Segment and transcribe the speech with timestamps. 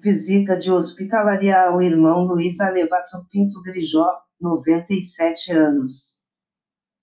[0.00, 4.06] visita de hospitalaria ao irmão Luiz Alevato Pinto Grijó,
[4.40, 6.18] 97 anos.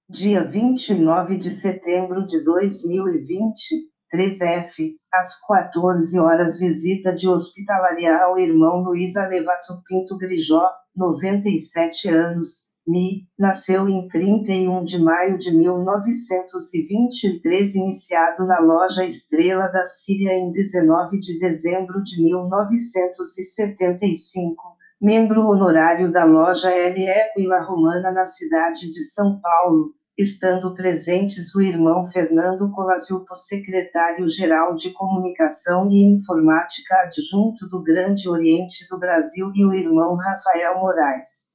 [0.10, 8.82] Dia 29 de setembro de 2020, 3F, às 14 horas, visita de hospitalaria ao irmão
[8.82, 18.46] Luiz Alevato Pinto Grijó, 97 anos, Mi, nasceu em 31 de maio de 1923, iniciado
[18.46, 26.70] na loja Estrela da Síria em 19 de dezembro de 1975, membro honorário da loja
[26.70, 27.04] L.
[27.04, 34.94] Equila Romana na cidade de São Paulo, estando presentes o irmão Fernando Colasilpo, secretário-geral de
[34.94, 41.55] Comunicação e Informática adjunto do Grande Oriente do Brasil, e o irmão Rafael Moraes.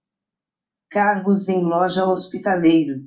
[0.92, 3.02] Cargos em loja hospitaleiro.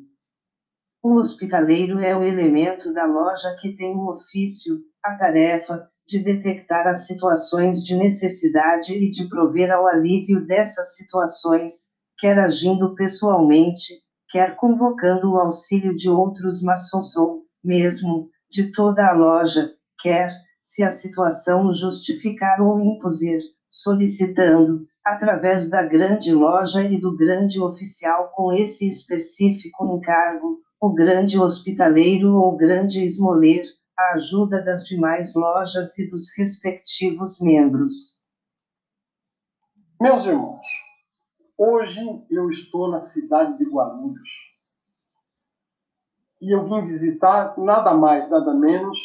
[1.04, 6.88] O hospitaleiro é o elemento da loja que tem o ofício, a tarefa, de detectar
[6.88, 14.56] as situações de necessidade e de prover ao alívio dessas situações, quer agindo pessoalmente, quer
[14.56, 20.32] convocando o auxílio de outros maçons ou, mesmo, de toda a loja, quer,
[20.62, 28.32] se a situação justificar ou impuser, solicitando, através da grande loja e do grande oficial
[28.34, 33.66] com esse específico encargo, o grande hospitaleiro ou grande esmoler,
[33.98, 38.22] a ajuda das demais lojas e dos respectivos membros.
[40.00, 40.66] Meus irmãos,
[41.58, 44.30] hoje eu estou na cidade de Guarulhos
[46.42, 48.98] e eu vim visitar nada mais, nada menos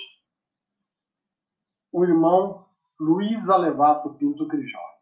[1.93, 2.67] o irmão
[2.99, 4.98] Luiz Alevato Pinto Crijó.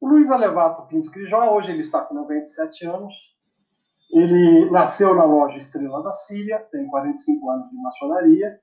[0.00, 3.14] O Luiz Alevato Pinto Crijó, hoje ele está com 97 anos.
[4.10, 8.60] Ele nasceu na loja Estrela da Síria, tem 45 anos de maçonaria.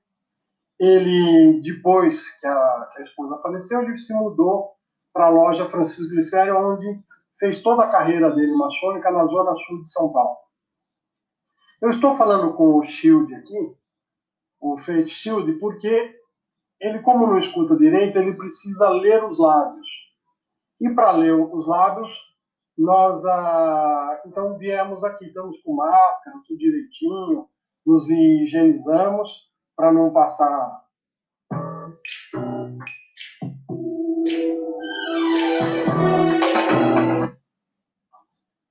[0.80, 4.72] Ele, depois que a, que a esposa faleceu, ele se mudou
[5.12, 7.00] para a loja Francisco Glicério, onde
[7.38, 10.36] fez toda a carreira dele maçônica na zona sul de São Paulo.
[11.80, 13.76] Eu estou falando com o Shield aqui,
[14.60, 16.16] o Face Shield, porque
[16.80, 19.86] ele, como não escuta direito, ele precisa ler os lábios.
[20.80, 22.08] E para ler os lábios,
[22.76, 27.48] nós ah, então viemos aqui, estamos com máscara, tudo direitinho,
[27.84, 29.28] nos higienizamos
[29.74, 30.84] para não passar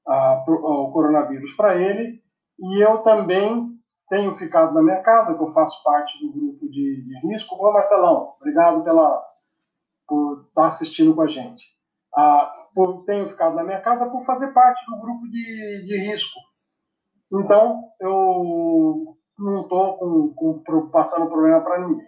[0.07, 2.24] ah, o coronavírus para ele.
[2.57, 3.78] E eu também
[4.09, 7.53] tenho ficado na minha casa, que eu faço parte do grupo de, de risco.
[7.56, 9.22] Ô Marcelão, obrigado pela,
[10.07, 11.76] por estar tá assistindo com a gente
[12.19, 16.39] ah, por, tenho ficado na minha casa por fazer parte do grupo de, de risco.
[17.31, 22.07] Então, eu não estou com, com, passando problema para ninguém.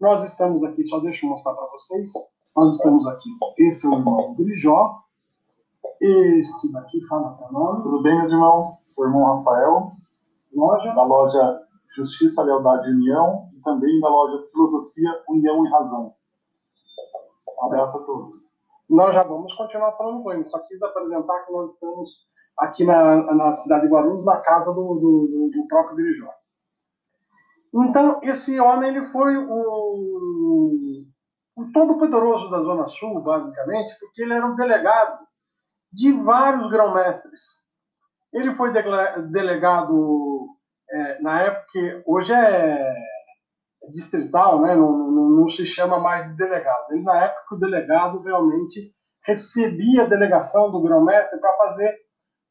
[0.00, 2.12] Nós estamos aqui, só deixa eu mostrar para vocês.
[2.54, 5.00] Nós estamos aqui, esse é o irmão Grijó.
[6.00, 7.82] Este daqui, fala seu nome.
[7.82, 8.66] Tudo bem, meus irmãos?
[8.86, 9.92] Sou o irmão Rafael.
[10.54, 10.94] Loja?
[10.94, 11.62] Da loja
[11.96, 13.48] Justiça, Lealdade e União.
[13.56, 16.14] E também da loja Filosofia, União e Razão.
[17.58, 18.51] Um abraço a todos
[18.92, 20.48] nós já vamos continuar falando com ele.
[20.48, 22.10] Só quis apresentar que nós estamos
[22.58, 26.30] aqui na, na cidade de Guarulhos, na casa do, do, do, próprio Dirijó.
[27.74, 31.04] Então, esse homem ele foi o,
[31.56, 35.26] o todo-poderoso da Zona Sul, basicamente, porque ele era um delegado
[35.90, 37.42] de vários grão-mestres.
[38.30, 40.48] Ele foi delegado
[40.90, 42.94] é, na época, hoje é
[43.90, 44.74] distrital, né?
[44.74, 46.92] Não, não, não, se chama mais de delegado.
[46.92, 48.92] Ele, na época, o delegado realmente
[49.24, 51.94] recebia a delegação do grão-mestre para fazer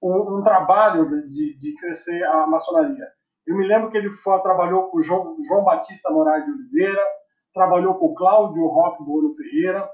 [0.01, 3.07] um, um trabalho de, de, crescer a maçonaria.
[3.45, 7.03] Eu me lembro que ele foi, trabalhou com o João, João Batista Moraes de Oliveira,
[7.53, 9.89] trabalhou com o Cláudio Roque Boro Ferreira,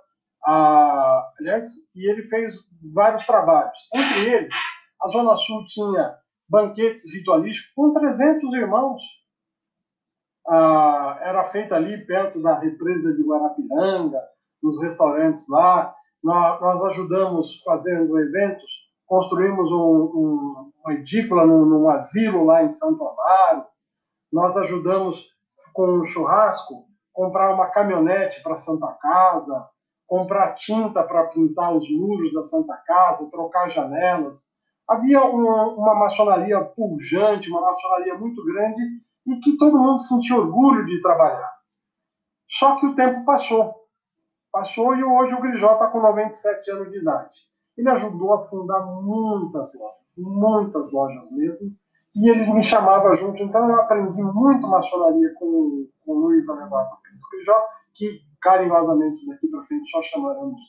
[0.46, 2.56] a, aliás, e ele fez
[2.94, 3.78] vários trabalhos.
[3.94, 4.56] Entre eles,
[5.02, 6.16] a Zona Sul tinha
[6.50, 9.02] banquetes ritualísticos com 300 irmãos
[10.48, 10.87] ah,
[11.28, 14.22] era feita ali perto da represa de Guarapiranga,
[14.64, 15.94] nos restaurantes lá.
[16.24, 18.66] Nós, nós ajudamos fazendo eventos,
[19.06, 23.66] construímos um, um, uma edícula num, num, asilo lá em Santo Amaro.
[24.32, 25.26] Nós ajudamos
[25.74, 29.64] com um churrasco, comprar uma caminhonete para Santa Casa,
[30.08, 34.38] comprar tinta para pintar os muros da Santa Casa, trocar janelas.
[34.88, 38.82] Havia uma, uma maçonaria pujante, uma maçonaria muito grande
[39.28, 41.52] e que todo mundo sentia orgulho de trabalhar.
[42.50, 43.76] Só que o tempo passou.
[44.52, 47.32] Passou e hoje o Grijó está com 97 anos de idade.
[47.78, 51.76] Ele ajudou a fundar muitas lojas, muitas lojas mesmo,
[52.16, 53.44] e ele me chamava junto.
[53.44, 59.48] Então eu aprendi muito maçonaria com, com o Luiz Alevato Pinto Grijó, que carinhosamente daqui
[59.48, 60.60] para frente só chamaremos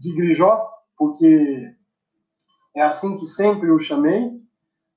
[0.00, 1.74] de Grijó, porque
[2.76, 4.43] é assim que sempre o chamei.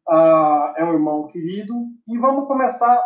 [0.09, 1.73] Ah, é um irmão querido.
[2.07, 2.99] E vamos começar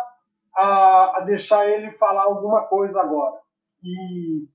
[0.56, 3.40] a, a deixar ele falar alguma coisa agora.
[3.82, 4.46] E,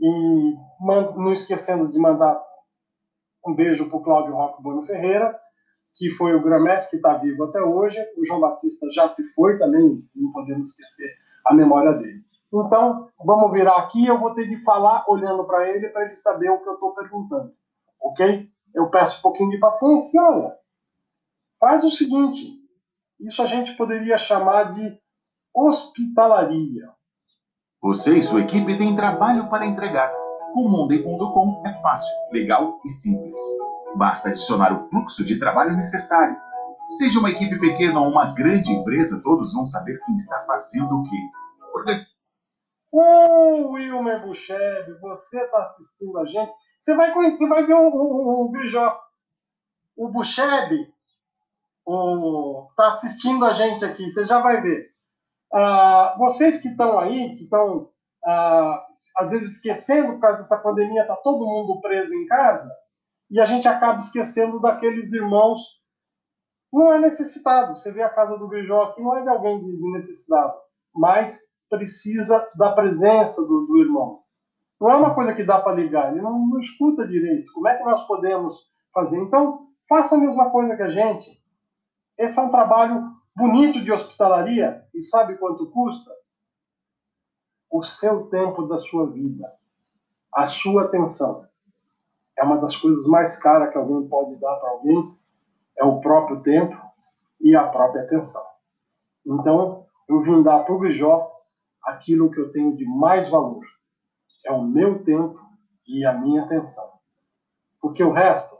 [0.00, 2.40] e não esquecendo de mandar
[3.46, 5.38] um beijo para o Cláudio Roque Bueno Ferreira,
[5.94, 7.98] que foi o Gramés que está vivo até hoje.
[8.16, 11.12] O João Batista já se foi também, não podemos esquecer
[11.46, 12.24] a memória dele.
[12.54, 16.50] Então, vamos virar aqui, eu vou ter de falar olhando para ele, para ele saber
[16.50, 17.52] o que eu estou perguntando.
[18.00, 18.48] Ok?
[18.74, 20.22] Eu peço um pouquinho de paciência.
[20.22, 20.54] Olha,
[21.62, 22.58] faz o seguinte:
[23.20, 24.98] isso a gente poderia chamar de
[25.54, 26.90] hospitalaria.
[27.80, 30.12] Você e sua equipe têm trabalho para entregar.
[30.52, 33.40] Com Monday.com é fácil, legal e simples.
[33.96, 36.36] Basta adicionar o fluxo de trabalho necessário.
[36.86, 41.02] Seja uma equipe pequena ou uma grande empresa, todos vão saber quem está fazendo o
[41.04, 41.16] quê.
[41.72, 42.06] Porque
[42.90, 46.52] Ô, Wilmer Bucheb, você está assistindo a gente.
[46.78, 49.00] Você vai, você vai ver o, o, o Bijó.
[49.96, 50.92] O Bucheb
[51.86, 54.90] está assistindo a gente aqui, você já vai ver.
[55.52, 57.90] Ah, vocês que estão aí, que estão
[58.24, 58.86] ah,
[59.18, 62.68] às vezes esquecendo por causa dessa pandemia, está todo mundo preso em casa,
[63.30, 65.60] e a gente acaba esquecendo daqueles irmãos.
[66.72, 67.74] Não é necessitado.
[67.74, 70.54] Você vê a casa do Bijó aqui, não é de alguém de necessidade,
[70.94, 71.38] mas
[71.68, 74.20] precisa da presença do, do irmão.
[74.80, 77.52] Não é uma coisa que dá para ligar, ele não, não escuta direito.
[77.52, 78.54] Como é que nós podemos
[78.92, 79.18] fazer?
[79.18, 81.30] Então, faça a mesma coisa que a gente.
[82.18, 86.10] Esse é um trabalho bonito de hospitalaria e sabe quanto custa?
[87.70, 89.50] O seu tempo da sua vida,
[90.34, 91.46] a sua atenção.
[92.38, 95.16] É uma das coisas mais caras que alguém pode dar para alguém,
[95.78, 96.76] é o próprio tempo
[97.40, 98.44] e a própria atenção.
[99.26, 101.30] Então, eu vim dar para o Bijó
[101.82, 103.64] aquilo que eu tenho de mais valor.
[104.44, 105.40] É o meu tempo
[105.86, 106.92] e a minha atenção.
[107.80, 108.56] Porque o resto,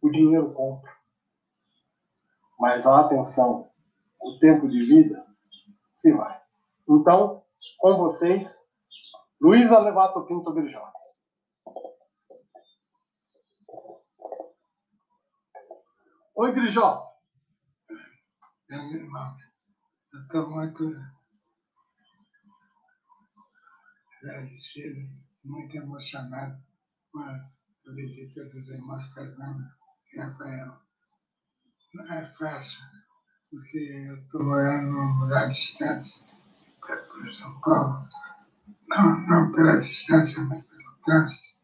[0.00, 1.01] o dinheiro compra.
[2.62, 3.68] Mas a atenção,
[4.22, 5.26] o tempo de vida,
[5.96, 6.40] se vai.
[6.88, 7.44] Então,
[7.80, 8.56] com vocês,
[9.40, 10.92] Luísa Levato Pinto Birjó.
[16.36, 17.12] Oi, Grijó.
[18.68, 19.36] Meu irmão,
[20.12, 20.84] eu estou muito
[24.22, 25.00] agradecido,
[25.44, 26.62] muito emocionado
[27.10, 29.64] com a visita dos irmãos Fernando
[30.14, 30.91] e Rafael.
[31.94, 32.80] Não é fácil,
[33.50, 36.24] porque eu estou morando num lugar distante,
[36.86, 38.08] perto de São Paulo.
[38.88, 41.56] Não, não pela distância, mas pelo trânsito.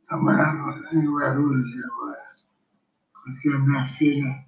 [0.00, 2.36] Estou morando em Guarulhos agora,
[3.24, 4.44] porque a minha filha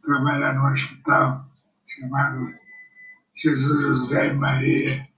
[0.00, 1.50] trabalha num hospital
[1.84, 2.54] chamado
[3.34, 5.08] Jesus José e Maria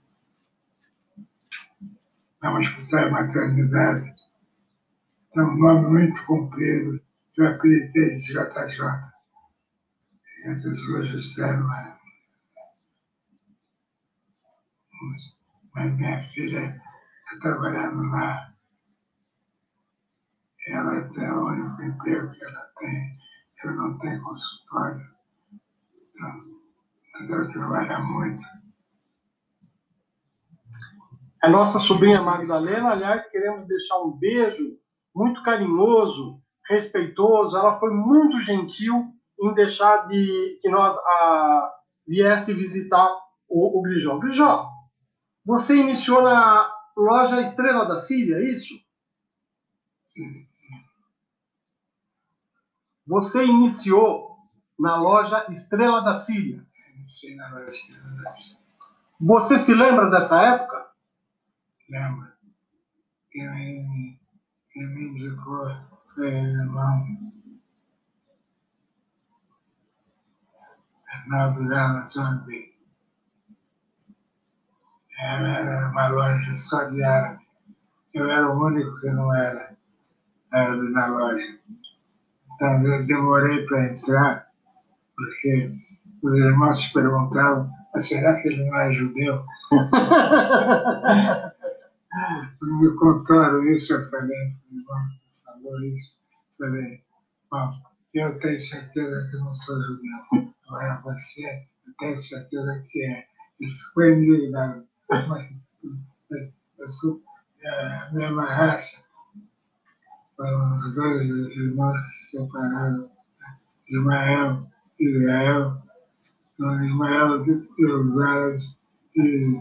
[2.42, 4.14] é um hospital de maternidade.
[5.34, 7.03] É um nome muito comprido,
[7.34, 8.84] que eu apelidei de JJ.
[10.44, 11.94] Essas hoje servem
[15.74, 18.54] mas minha filha está trabalhando lá.
[20.68, 23.18] Ela tem o único emprego que ela tem.
[23.64, 25.14] Eu não tenho consultório.
[26.10, 26.60] Então,
[27.12, 28.44] mas ela trabalha muito.
[31.42, 34.78] A nossa sobrinha Magdalena, aliás, queremos deixar um beijo
[35.14, 37.56] muito carinhoso, respeitoso.
[37.56, 41.74] Ela foi muito gentil em deixar de que nós a,
[42.06, 43.08] viesse visitar
[43.48, 44.18] o, o Grijó.
[44.18, 44.68] Grijó,
[45.44, 48.74] você iniciou na loja Estrela da Síria, é isso?
[50.00, 50.42] Sim.
[53.06, 54.38] Você iniciou
[54.78, 56.64] na loja Estrela da Síria?
[56.96, 58.64] Iniciei na loja Estrela da Síria.
[59.20, 60.84] Você se lembra dessa época?
[61.88, 62.34] lembra?
[63.30, 64.20] Quem me,
[64.72, 65.68] quem me indicou
[66.22, 67.32] irmão
[71.08, 72.74] Arnaldo Gala Zombi.
[75.18, 77.44] Era uma loja só de árabe.
[78.12, 79.76] Eu era o único que não era
[80.52, 81.58] árabe na loja.
[82.54, 84.46] Então eu demorei para entrar,
[85.16, 85.74] porque
[86.22, 89.44] os irmãos se perguntavam, será que ele não é judeu?
[92.62, 95.08] me contaram isso, eu falei, irmão,
[95.54, 96.18] falou isso,
[96.58, 97.02] falei,
[97.50, 97.72] bom,
[98.12, 100.52] eu tenho certeza que não sou judeu.
[100.66, 103.26] Agora você, eu tenho certeza que é.
[103.60, 104.88] Ele ficou indignado.
[105.10, 107.22] Mas eu sou
[107.60, 109.04] é, a mesma raça.
[110.36, 111.22] Foram os dois
[111.56, 113.10] irmãos que se separaram.
[113.88, 114.66] Ismael
[114.98, 115.78] e Israel.
[116.54, 118.80] Então, Ismael e os árabes
[119.16, 119.60] e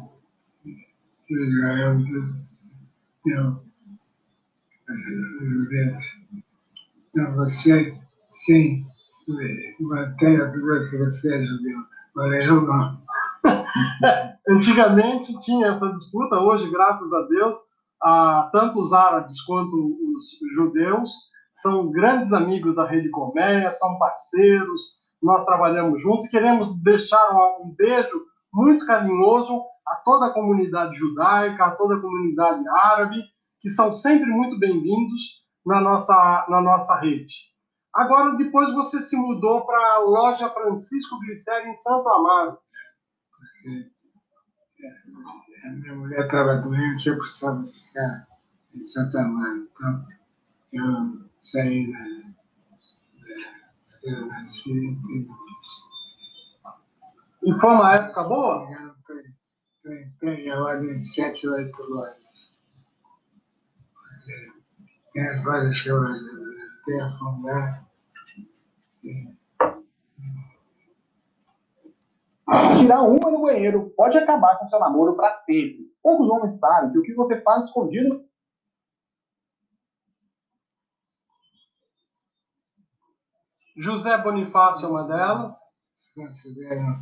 [1.29, 1.43] eu,
[1.79, 3.62] eu, judeus.
[7.09, 7.97] Então você,
[8.31, 8.85] sim,
[9.79, 11.79] mantenha tudo que você é judeu,
[12.15, 13.03] mas eu não.
[14.49, 17.57] Antigamente tinha essa disputa, hoje, graças a Deus,
[18.51, 21.09] tanto os árabes quanto os judeus.
[21.55, 24.81] São grandes amigos da Rede Colmeia, são parceiros,
[25.21, 27.31] nós trabalhamos juntos e queremos deixar
[27.61, 28.21] um beijo
[28.53, 33.23] muito carinhoso a toda a comunidade judaica, a toda a comunidade árabe,
[33.63, 37.49] que são sempre muito bem-vindos na nossa, na nossa rede.
[37.95, 42.57] Agora, depois você se mudou para a loja Francisco Glicério em Santo Amaro.
[45.63, 48.27] a minha mulher estava doente, eu precisava ficar
[48.75, 49.69] em Santo Amaro.
[49.71, 50.07] Então,
[50.73, 51.99] eu saí da,
[54.11, 54.43] da, da
[57.43, 58.67] E foi uma época boa?
[59.81, 62.22] Tem, tem a ordem de sete, oito lojas.
[65.13, 65.89] Tem as lojas que
[66.85, 67.87] tenho a fundar.
[72.77, 75.91] Tirar uma no banheiro pode acabar com seu namoro para sempre.
[76.01, 78.25] Poucos homens sabem que o que você faz escondido.
[83.75, 85.57] José Bonifácio é uma delas.
[86.13, 87.01] Consideram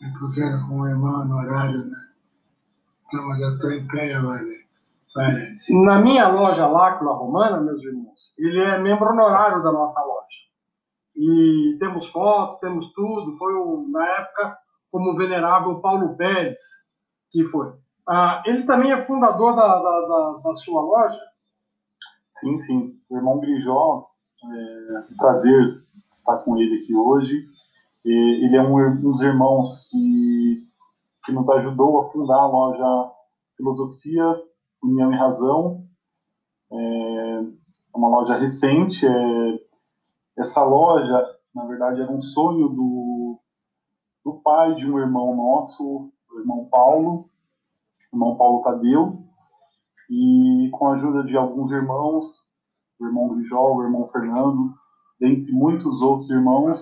[0.00, 1.98] me puseram com o irmão no horário, né?
[3.06, 4.40] Então, mas eu estou em pé agora.
[5.84, 10.20] Na minha loja Lácula Romana, meus irmãos, ele é membro honorário da nossa loja.
[11.16, 13.36] E temos fotos, temos tudo.
[13.36, 14.58] Foi o, na época
[14.90, 16.60] como o venerável Paulo Pérez,
[17.30, 17.72] que foi.
[18.08, 21.20] Ah, ele também é fundador da, da, da, da, sua loja?
[22.30, 23.00] Sim, sim.
[23.08, 24.06] O irmão Grijó,
[24.44, 27.48] é um prazer estar com ele aqui hoje.
[28.04, 30.66] E ele é um, um dos irmãos que,
[31.24, 33.12] que nos ajudou a fundar a loja
[33.56, 34.24] Filosofia
[34.82, 35.84] União e Razão.
[36.72, 37.20] É
[37.94, 39.06] uma loja recente.
[39.06, 39.60] É,
[40.38, 43.38] essa loja, na verdade, era um sonho do,
[44.24, 47.28] do pai de um irmão nosso, o irmão Paulo,
[48.12, 49.22] o irmão Paulo Tadeu,
[50.08, 52.26] e com a ajuda de alguns irmãos,
[52.98, 54.74] o irmão Grijol, o irmão Fernando,
[55.20, 56.80] dentre muitos outros irmãos,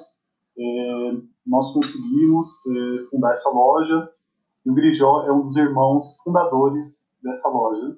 [0.59, 1.13] é,
[1.47, 4.13] nós conseguimos é, fundar essa loja.
[4.67, 7.97] E o Grijó é um dos irmãos fundadores dessa loja.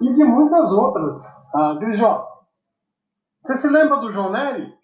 [0.00, 1.24] E de muitas outras.
[1.54, 2.28] Ah, Grijó,
[3.42, 4.76] você se lembra do João Nery?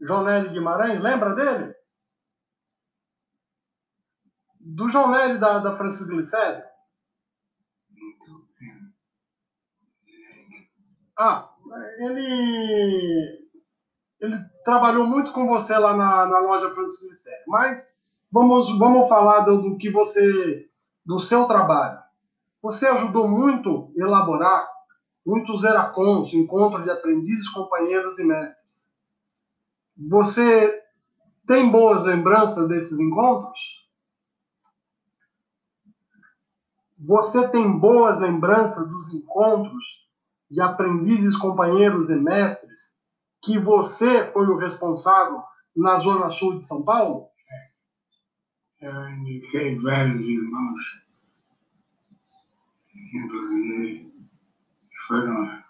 [0.00, 1.74] João Nery Guimarães, lembra dele?
[4.60, 6.62] Do João Nery da, da Francisco Glicério?
[11.16, 11.52] Ah,
[11.98, 13.48] ele,
[14.20, 17.98] ele trabalhou muito com você lá na, na loja Francisco Glicério, mas
[18.30, 20.68] vamos, vamos falar do, do que você,
[21.04, 21.98] do seu trabalho.
[22.62, 24.68] Você ajudou muito a elaborar
[25.24, 28.92] muitos eracons, encontros de aprendizes, companheiros e mestres.
[29.96, 30.82] Você
[31.46, 33.58] tem boas lembranças desses encontros?
[36.98, 40.07] Você tem boas lembranças dos encontros
[40.50, 42.92] de aprendizes, companheiros e mestres
[43.42, 45.42] que você foi o responsável
[45.76, 47.28] na Zona Sul de São Paulo?
[48.80, 50.84] Eu indiquei vários irmãos,
[53.12, 54.12] inclusive,
[55.06, 55.62] foram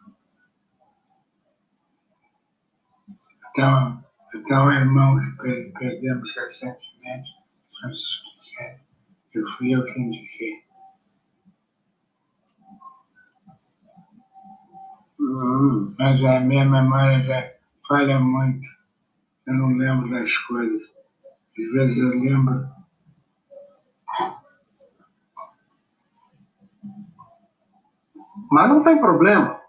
[3.51, 4.05] então,
[4.35, 7.31] então um irmão que perdemos recentemente,
[7.81, 8.81] Francisco Sério,
[9.35, 10.68] eu fui eu que indiquei.
[15.19, 17.53] Mas a minha memória já
[17.87, 18.67] falha muito.
[19.47, 20.83] Eu não lembro das coisas.
[21.59, 22.69] Às vezes eu lembro.
[28.51, 29.61] Mas não tem problema.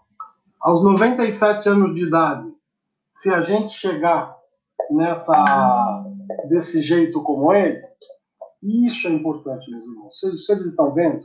[0.60, 2.54] Aos 97 anos de idade,
[3.14, 4.36] se a gente chegar
[4.90, 6.04] nessa
[6.48, 7.80] desse jeito como ele,
[8.62, 10.18] isso é importante, meus irmãos.
[10.18, 11.20] Vocês, vocês estão vendo?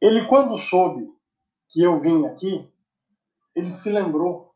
[0.00, 1.08] Ele, quando soube
[1.70, 2.70] que eu vim aqui,
[3.54, 4.54] ele se lembrou.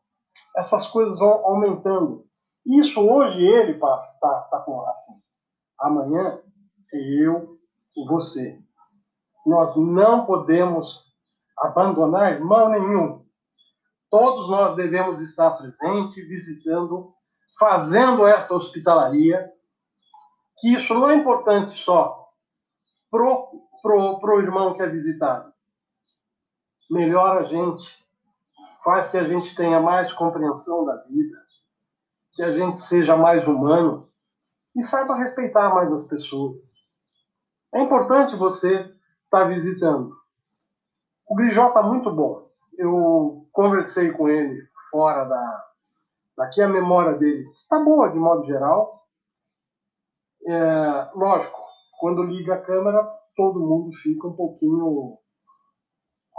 [0.55, 2.25] Essas coisas vão aumentando.
[2.65, 3.97] Isso hoje ele está
[4.49, 5.13] tá com assim.
[5.79, 6.39] Amanhã
[6.93, 7.57] eu,
[8.07, 8.59] você.
[9.45, 11.03] Nós não podemos
[11.57, 13.25] abandonar irmão nenhum.
[14.09, 17.13] Todos nós devemos estar presentes, visitando,
[17.59, 19.51] fazendo essa hospitalaria.
[20.59, 22.23] Que isso não é importante só
[23.13, 25.52] pro, pro, pro irmão que é visitado,
[26.93, 28.05] melhor a gente
[28.83, 31.37] faz que a gente tenha mais compreensão da vida,
[32.33, 34.07] que a gente seja mais humano
[34.75, 36.75] e saiba respeitar mais as pessoas.
[37.73, 38.95] É importante você estar
[39.29, 40.15] tá visitando.
[41.27, 42.47] O Grijó está muito bom.
[42.77, 45.69] Eu conversei com ele fora da.
[46.35, 49.07] Daqui a memória dele está boa de modo geral.
[50.45, 51.59] É, lógico,
[51.99, 53.03] quando liga a câmera,
[53.35, 55.13] todo mundo fica um pouquinho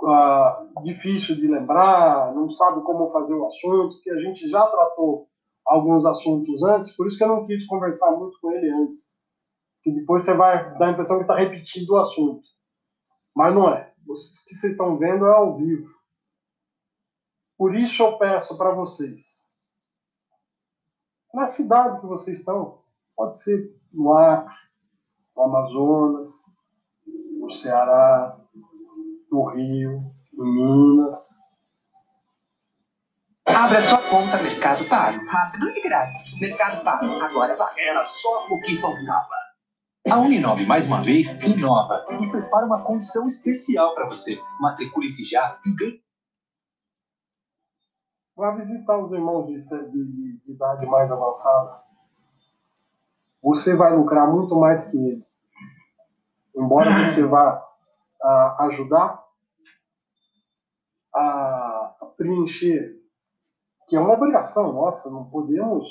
[0.05, 5.29] uh, difícil de lembrar, não sabe como fazer o assunto, que a gente já tratou
[5.67, 9.15] alguns assuntos antes, por isso que eu não quis conversar muito com ele antes.
[9.83, 12.43] Que depois você vai dar a impressão que está repetindo o assunto.
[13.35, 13.93] Mas não é.
[14.07, 15.87] O que vocês estão vendo é ao vivo.
[17.57, 19.55] Por isso eu peço para vocês,
[21.35, 22.75] na cidade que vocês estão,
[23.17, 24.55] pode ser no Acre,
[25.37, 26.31] no Amazonas,
[27.41, 28.44] no Ceará,
[29.35, 31.41] no Rio, em Minas.
[33.47, 36.39] Abra sua conta Mercado Pago, rápido e grátis.
[36.41, 37.75] Mercado Pago, agora vai.
[37.79, 39.35] Era só o que faltava.
[40.09, 44.41] A Uninove, mais uma vez, inova e prepara uma condição especial para você.
[44.61, 46.05] Matricule-se já e ganhe.
[48.37, 51.83] Vá visitar os irmãos de, de, de idade mais avançada.
[53.43, 55.27] Você vai lucrar muito mais que ele.
[56.57, 57.59] Embora você vá
[58.23, 59.24] a, ajudar
[61.15, 63.01] a, a preencher,
[63.87, 65.89] que é uma obrigação nossa, não podemos.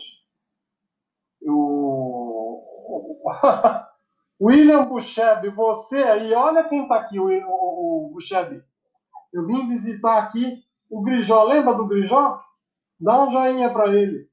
[1.41, 2.63] Eu,
[4.41, 8.17] William Bucheb, você aí, olha quem está aqui, o, o, o.
[9.31, 12.41] Eu vim visitar aqui o Grijó, lembra do Grijó?
[12.99, 14.29] Dá um joinha para ele.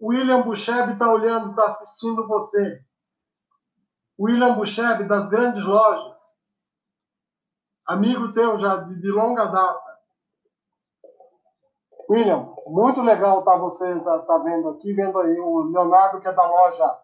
[0.00, 2.82] William Bucheb está olhando, está assistindo você.
[4.18, 6.15] William Bucheb, das grandes lojas.
[7.86, 9.96] Amigo teu já de, de longa data.
[12.10, 16.26] William, muito legal estar tá você tá, tá vendo aqui, vendo aí o Leonardo, que
[16.26, 16.98] é da loja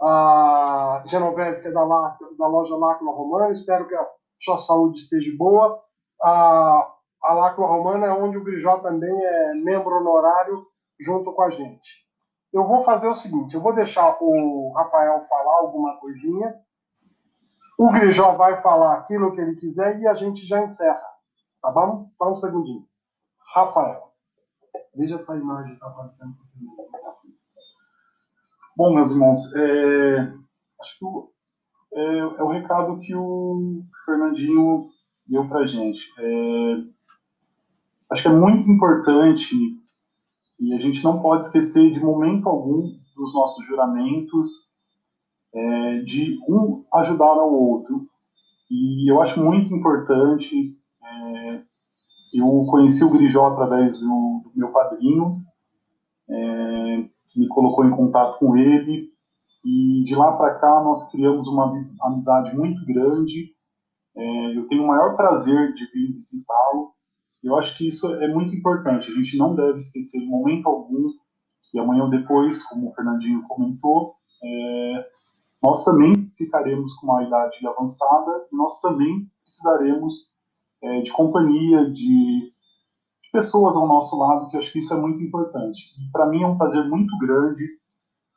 [0.00, 3.52] a Genovese, que é da, da loja Lácula Romana.
[3.52, 4.06] Espero que a
[4.40, 5.82] sua saúde esteja boa.
[6.22, 10.66] A, a Lácula Romana é onde o Grijó também é membro honorário
[11.00, 12.06] junto com a gente.
[12.52, 16.54] Eu vou fazer o seguinte: eu vou deixar o Rafael falar alguma coisinha.
[17.78, 21.06] O Grijó vai falar aquilo que ele quiser e a gente já encerra.
[21.62, 22.10] Tá bom?
[22.18, 22.84] Só um segundinho.
[23.54, 24.12] Rafael.
[24.96, 27.06] Veja essa imagem que está aparecendo para você.
[27.06, 27.28] Assim.
[28.76, 30.34] Bom, meus irmãos, é,
[30.80, 31.30] acho que o,
[31.92, 34.86] é, é, o recado que o Fernandinho
[35.28, 36.00] deu para a gente.
[36.18, 36.74] É,
[38.10, 39.54] acho que é muito importante
[40.58, 42.82] e a gente não pode esquecer de momento algum
[43.14, 44.67] dos nossos juramentos
[45.58, 48.06] é, de um ajudar ao outro.
[48.70, 50.76] E eu acho muito importante.
[51.02, 51.62] É,
[52.34, 55.42] eu conheci o Grijó através do, do meu padrinho,
[56.28, 59.08] é, que me colocou em contato com ele.
[59.64, 63.50] E de lá para cá nós criamos uma amizade muito grande.
[64.16, 66.92] É, eu tenho o maior prazer de vir visitá-lo.
[67.42, 69.10] Eu acho que isso é muito importante.
[69.10, 71.08] A gente não deve esquecer de momento algum
[71.70, 75.06] que amanhã ou depois, como o Fernandinho comentou, é,
[75.62, 80.28] nós também ficaremos com uma idade avançada nós também precisaremos
[80.82, 82.52] é, de companhia, de
[83.32, 85.82] pessoas ao nosso lado, que acho que isso é muito importante.
[86.12, 87.64] Para mim é um prazer muito grande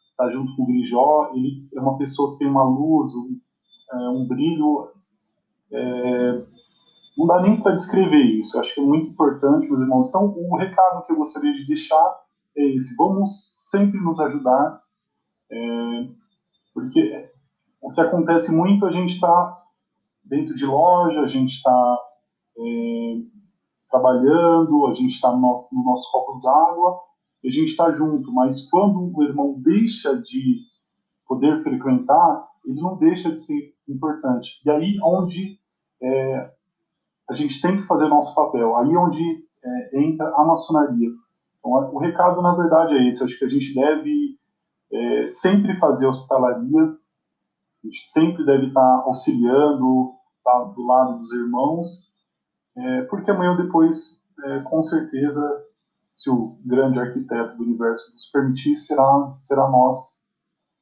[0.10, 1.32] estar junto com o Grijó.
[1.34, 3.36] Ele é uma pessoa que tem uma luz, um,
[3.94, 4.92] é, um brilho.
[5.72, 6.34] É,
[7.18, 8.58] não dá nem para descrever isso.
[8.60, 10.10] Acho que é muito importante, meus irmãos.
[10.10, 12.20] Então, o recado que eu gostaria de deixar
[12.58, 14.82] é esse: vamos sempre nos ajudar,
[15.52, 16.08] é,
[16.74, 17.26] porque
[17.82, 19.62] o que acontece muito, a gente está
[20.24, 22.00] dentro de loja, a gente está
[22.58, 22.62] é,
[23.90, 27.00] trabalhando, a gente está no, no nosso copo d'água,
[27.44, 30.60] a gente está junto, mas quando o irmão deixa de
[31.28, 34.62] poder frequentar, ele não deixa de ser importante.
[34.66, 35.60] E aí onde
[36.02, 36.52] é,
[37.30, 41.10] a gente tem que fazer nosso papel, aí onde é, entra a maçonaria.
[41.60, 43.24] Então, o recado, na verdade, é esse.
[43.24, 44.38] Acho que a gente deve
[44.94, 51.88] é, sempre fazer hospitalaria, a gente sempre deve estar auxiliando, tá, do lado dos irmãos,
[52.78, 55.66] é, porque amanhã ou depois, é, com certeza,
[56.14, 59.98] se o grande arquiteto do universo nos permitir, será, será nós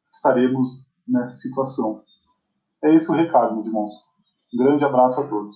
[0.10, 0.68] que estaremos
[1.08, 2.04] nessa situação.
[2.84, 3.92] É esse o recado, meus irmãos.
[4.54, 5.56] Um grande abraço a todos.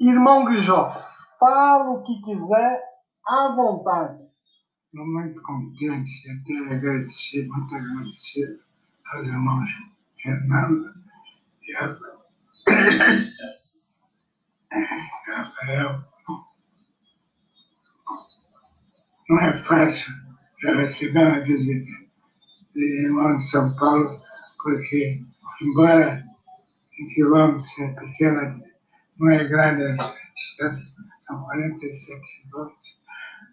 [0.00, 0.88] Irmão Grijó,
[1.38, 2.82] fala o que quiser
[3.26, 4.25] à vontade.
[4.96, 8.58] Estou muito contente, até agradecer, muito agradecer
[9.12, 9.70] aos irmãos
[10.22, 10.94] Fernando
[11.62, 11.86] e a
[15.36, 16.02] Rafael
[19.28, 20.14] não é fácil
[20.62, 21.92] receber uma visita
[22.74, 24.18] de irmão de São Paulo,
[24.62, 25.20] porque,
[25.60, 26.26] embora
[26.98, 28.62] em quilômetros seja pequena,
[29.20, 30.86] não é grande a distância,
[31.26, 32.98] são 47 quilômetros,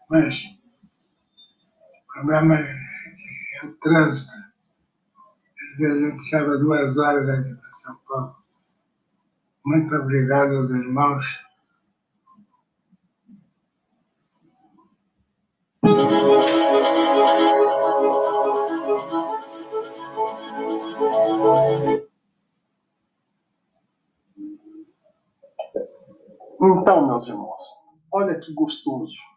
[0.09, 0.62] mas
[2.13, 4.33] problema é o trânsito.
[5.71, 8.35] Às vezes a gente leva duas horas aqui para São Paulo.
[9.65, 11.43] Muito obrigado aos irmãos.
[26.61, 27.61] Então, meus irmãos,
[28.11, 29.32] olha que gostoso.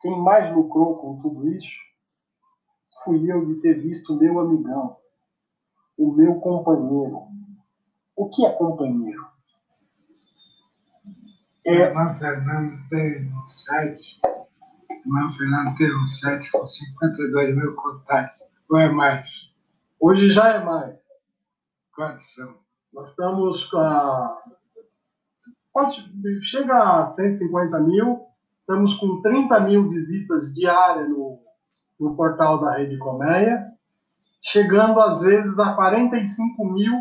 [0.00, 1.78] Quem mais lucrou com tudo isso
[3.04, 4.96] fui eu de ter visto meu amigão,
[5.96, 7.28] o meu companheiro.
[8.16, 9.26] O que é companheiro?
[11.66, 11.72] É...
[11.72, 17.74] O irmão Fernando tem um site, o irmão Fernando tem um site com 52 mil
[17.76, 19.54] contatos, ou é mais?
[19.98, 20.98] Hoje já é mais.
[21.94, 22.58] Quantos são?
[22.92, 24.42] Nós estamos com a
[25.72, 26.02] pode,
[26.42, 28.26] chega a 150 mil,
[28.70, 31.42] estamos com 30 mil visitas diárias no,
[31.98, 33.66] no portal da Rede Colmeia,
[34.40, 36.92] chegando às vezes a 45 mil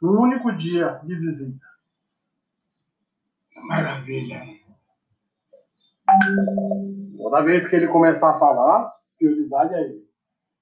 [0.00, 1.66] no único dia de visita.
[3.68, 4.40] Maravilha.
[7.18, 10.08] Toda vez que ele começar a falar, prioridade é ele.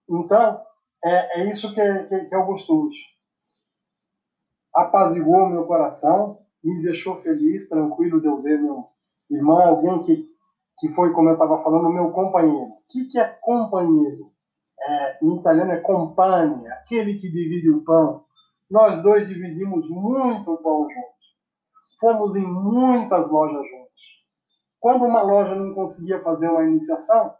[0.09, 0.61] Então,
[1.05, 2.97] é, é isso que é, que, que é o gostoso.
[4.75, 8.94] Apaziguou meu coração, me deixou feliz, tranquilo de eu ver meu
[9.31, 10.27] irmão, alguém que,
[10.79, 12.65] que foi, como eu estava falando, meu companheiro.
[12.65, 14.33] O que, que é companheiro?
[14.81, 18.25] É, em italiano é compagna, aquele que divide o pão.
[18.71, 21.35] Nós dois dividimos muito pão juntos.
[22.01, 24.25] Fomos em muitas lojas juntos.
[24.81, 27.35] Quando uma loja não conseguia fazer uma iniciação,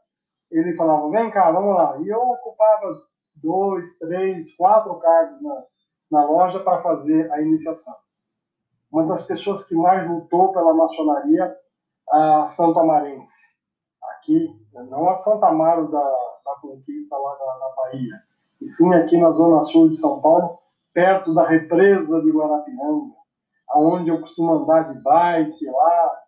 [0.51, 1.99] ele falava, vem cá, vamos lá.
[2.01, 3.03] E eu ocupava
[3.43, 5.65] dois, três, quatro cargos na,
[6.13, 7.95] na loja para fazer a iniciação
[8.95, 11.53] uma das pessoas que mais lutou pela maçonaria,
[12.11, 13.55] a Santo Amarense.
[14.17, 18.15] Aqui, não a Santa Amaro da, da Conquista, lá na, Bahia,
[18.61, 20.59] e sim aqui na Zona Sul de São Paulo,
[20.93, 23.15] perto da represa de Guarapiranga,
[23.71, 26.23] aonde eu costumo andar de bike lá,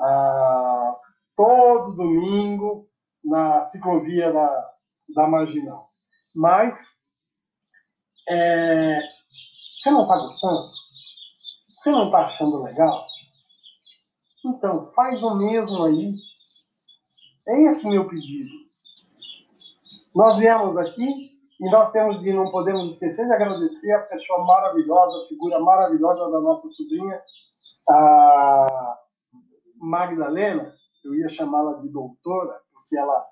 [0.00, 0.96] ah,
[1.36, 2.88] todo domingo,
[3.24, 4.70] na ciclovia da,
[5.14, 5.86] da Marginal.
[6.34, 6.98] Mas,
[8.28, 10.66] é, você não está gostando?
[11.82, 13.06] Você não está achando legal?
[14.44, 16.08] Então, faz o mesmo aí.
[17.48, 18.50] É esse o meu pedido.
[20.14, 21.12] Nós viemos aqui
[21.60, 26.30] e nós temos de, não podemos esquecer de agradecer a pessoa maravilhosa, a figura maravilhosa
[26.30, 27.20] da nossa sobrinha,
[27.88, 28.98] a
[29.76, 30.72] Magdalena.
[31.04, 33.26] Eu ia chamá-la de doutora, porque ela,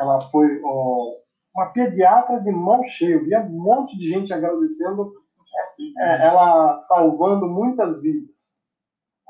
[0.00, 1.14] ela foi ó,
[1.54, 3.14] uma pediatra de mão cheia.
[3.14, 5.12] Eu via um monte de gente agradecendo
[5.98, 8.62] é, ela salvando muitas vidas.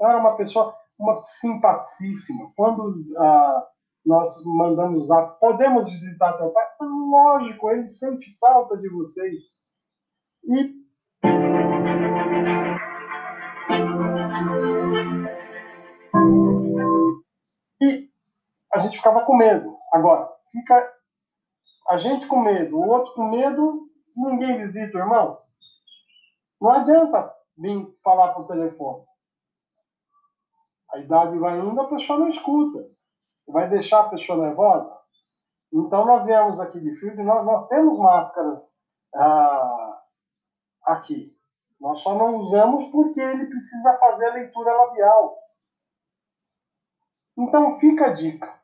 [0.00, 2.48] Ela era uma pessoa, uma simpaticíssima.
[2.56, 3.66] Quando ah,
[4.06, 6.64] nós mandamos a podemos visitar teu pai?
[6.80, 9.40] Lógico, ele sente falta de vocês.
[10.44, 10.82] E
[17.82, 18.10] e
[18.74, 19.76] a gente ficava com medo.
[19.92, 20.92] Agora, fica
[21.88, 25.36] a gente com medo, o outro com medo, ninguém visita o irmão.
[26.60, 29.04] Não adianta vir falar por telefone.
[30.92, 32.86] A idade vai indo, a pessoa não escuta.
[33.48, 34.90] Vai deixar a pessoa nervosa.
[35.72, 38.60] Então, nós viemos aqui de e nós, nós temos máscaras
[39.14, 40.02] ah,
[40.84, 41.34] aqui.
[41.80, 45.38] Nós só não usamos porque ele precisa fazer a leitura labial.
[47.38, 48.60] Então, fica a dica.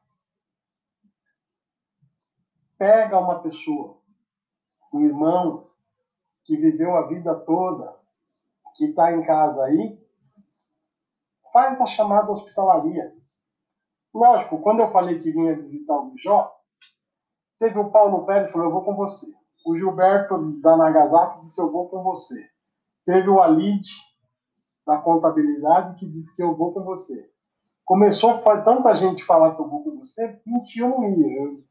[2.76, 4.00] Pega uma pessoa,
[4.94, 5.66] um irmão,
[6.44, 7.98] que viveu a vida toda,
[8.76, 10.07] que está em casa aí,
[11.58, 13.12] faz a chamada hospitalaria.
[14.14, 16.52] Lógico, quando eu falei que vinha visitar o Bijó,
[17.58, 19.26] teve o Paulo Pérez falou, eu vou com você.
[19.66, 22.46] O Gilberto da Nagasaki disse, eu vou com você.
[23.04, 23.88] Teve o Alid
[24.86, 27.28] da contabilidade que disse que eu vou com você.
[27.84, 31.42] Começou a tanta gente falar que eu vou com você, que eu não ia.
[31.42, 31.64] Eu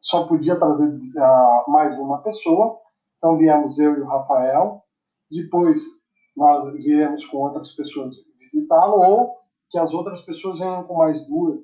[0.00, 2.80] só podia trazer uh, mais uma pessoa.
[3.18, 4.82] Então viemos eu e o Rafael.
[5.30, 5.82] Depois
[6.34, 9.38] nós viemos com outras pessoas visitá-lo, ou
[9.70, 11.60] que as outras pessoas venham com mais duas.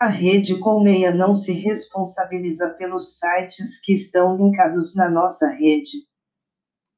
[0.01, 5.99] A Rede Colmeia não se responsabiliza pelos sites que estão linkados na nossa rede.